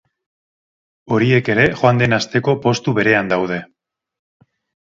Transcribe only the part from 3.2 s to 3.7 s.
daude.